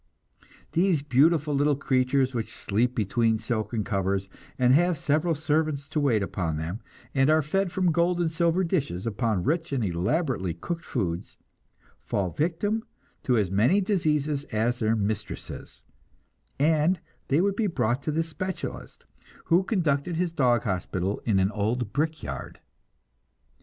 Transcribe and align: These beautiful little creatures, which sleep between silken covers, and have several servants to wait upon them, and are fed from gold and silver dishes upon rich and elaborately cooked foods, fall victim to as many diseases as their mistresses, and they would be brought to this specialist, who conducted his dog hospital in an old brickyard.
These 0.71 1.03
beautiful 1.03 1.53
little 1.53 1.75
creatures, 1.75 2.33
which 2.33 2.51
sleep 2.55 2.95
between 2.95 3.37
silken 3.37 3.83
covers, 3.83 4.29
and 4.57 4.73
have 4.73 4.97
several 4.97 5.35
servants 5.35 5.87
to 5.89 5.99
wait 5.99 6.23
upon 6.23 6.57
them, 6.57 6.79
and 7.13 7.29
are 7.29 7.43
fed 7.43 7.71
from 7.71 7.91
gold 7.91 8.19
and 8.19 8.31
silver 8.31 8.63
dishes 8.63 9.05
upon 9.05 9.43
rich 9.43 9.71
and 9.71 9.85
elaborately 9.85 10.55
cooked 10.55 10.85
foods, 10.85 11.37
fall 11.99 12.31
victim 12.31 12.83
to 13.21 13.37
as 13.37 13.51
many 13.51 13.79
diseases 13.79 14.43
as 14.45 14.79
their 14.79 14.95
mistresses, 14.95 15.83
and 16.57 16.99
they 17.27 17.39
would 17.39 17.55
be 17.55 17.67
brought 17.67 18.01
to 18.01 18.11
this 18.11 18.27
specialist, 18.27 19.05
who 19.45 19.61
conducted 19.61 20.15
his 20.15 20.33
dog 20.33 20.63
hospital 20.63 21.21
in 21.25 21.37
an 21.37 21.51
old 21.51 21.93
brickyard. 21.93 22.57